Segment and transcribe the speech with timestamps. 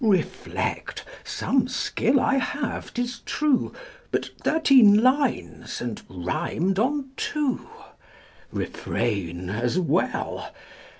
[0.03, 1.05] Reflect.
[1.23, 3.71] Some skill I have, 'tis true;
[4.09, 5.79] But thirteen lines!
[5.79, 7.67] and rimed on two!
[8.51, 10.49] "Refrain" as well.